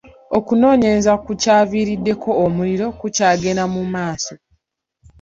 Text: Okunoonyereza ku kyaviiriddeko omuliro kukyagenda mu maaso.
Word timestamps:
Okunoonyereza 0.37 1.13
ku 1.23 1.31
kyaviiriddeko 1.41 2.29
omuliro 2.45 2.85
kukyagenda 2.99 3.63
mu 3.73 3.81
maaso. 3.93 4.33